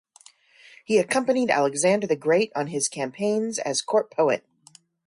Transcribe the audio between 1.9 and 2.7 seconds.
the Great on